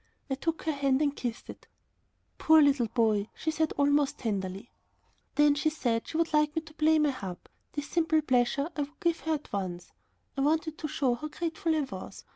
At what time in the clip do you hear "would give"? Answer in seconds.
8.81-9.19